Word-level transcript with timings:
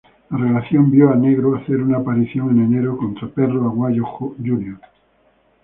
La 0.31 0.37
relación 0.39 0.89
vio 0.89 1.11
a 1.11 1.15
Negro 1.15 1.55
hacer 1.55 1.75
una 1.79 1.99
aparición 1.99 2.49
en 2.49 2.73
enero 2.73 2.97
contra 2.97 3.27
Perro 3.27 3.67
Aguayo 3.69 4.03
Jr. 4.03 4.79